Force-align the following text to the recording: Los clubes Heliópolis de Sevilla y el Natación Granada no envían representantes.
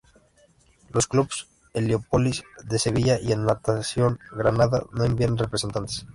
Los 0.91 1.05
clubes 1.05 1.45
Heliópolis 1.75 2.43
de 2.65 2.79
Sevilla 2.79 3.19
y 3.21 3.33
el 3.33 3.45
Natación 3.45 4.17
Granada 4.35 4.83
no 4.93 5.03
envían 5.03 5.37
representantes. 5.37 6.07